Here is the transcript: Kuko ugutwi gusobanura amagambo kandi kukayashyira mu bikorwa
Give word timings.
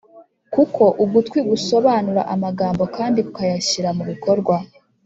Kuko 0.53 0.83
ugutwi 1.03 1.39
gusobanura 1.49 2.21
amagambo 2.33 2.83
kandi 2.95 3.19
kukayashyira 3.25 3.89
mu 3.97 4.03
bikorwa 4.11 4.55